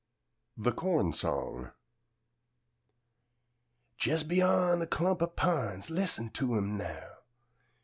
[0.57, 1.73] THE CORN SONG
[4.03, 7.07] Jes' beyan a clump o' pines, Lis'n to 'im now!